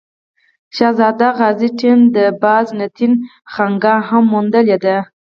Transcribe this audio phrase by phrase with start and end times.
[0.75, 3.13] شهزاده غازي ټیم د بازنطین
[3.53, 4.97] خانقا هم موندلې ده.